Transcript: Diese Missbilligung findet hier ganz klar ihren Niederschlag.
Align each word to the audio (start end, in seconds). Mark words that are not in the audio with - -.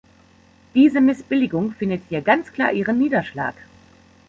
Diese 0.73 0.99
Missbilligung 0.99 1.73
findet 1.73 2.01
hier 2.09 2.21
ganz 2.23 2.51
klar 2.51 2.71
ihren 2.73 2.97
Niederschlag. 2.97 3.53